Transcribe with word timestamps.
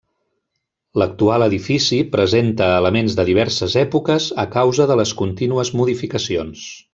L'actual 1.01 1.43
edifici 1.47 1.99
presenta 2.15 2.69
elements 2.77 3.17
de 3.19 3.27
diverses 3.29 3.77
èpoques 3.85 4.31
a 4.45 4.49
causa 4.59 4.89
de 4.93 4.99
les 5.03 5.13
contínues 5.21 5.73
modificacions. 5.83 6.67